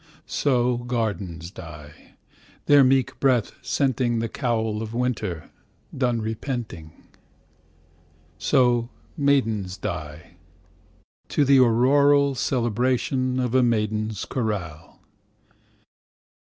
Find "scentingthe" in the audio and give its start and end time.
3.61-4.33